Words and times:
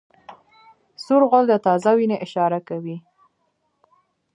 سور 1.03 1.21
غول 1.29 1.45
د 1.49 1.53
تازه 1.65 1.89
وینې 1.97 2.17
اشاره 2.25 2.59
کوي. 2.67 2.97